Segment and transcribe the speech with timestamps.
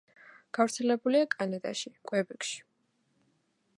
[0.57, 2.59] გავრცელებულია კანადაში, კვებეკში.